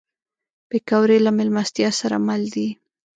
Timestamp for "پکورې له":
0.69-1.31